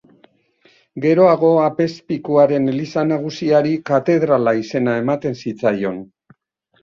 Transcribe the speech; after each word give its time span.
Geroago 1.03 1.49
apezpikuaren 1.65 2.65
eliza 2.71 3.03
nagusiari 3.09 3.73
katedrala 3.91 4.53
izena 4.61 4.95
ematen 5.03 5.37
zitzaion. 5.45 6.01